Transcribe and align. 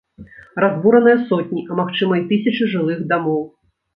Разбураныя 0.63 1.17
сотні, 1.27 1.61
а 1.69 1.77
магчыма 1.81 2.13
і 2.21 2.23
тысячы 2.31 2.71
жылых 2.75 3.05
дамоў. 3.15 3.39